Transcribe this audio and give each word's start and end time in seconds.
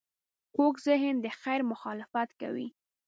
کوږ 0.55 0.73
ذهن 0.87 1.15
د 1.21 1.27
خیر 1.41 1.61
مخالفت 1.71 2.29
کوي 2.41 2.67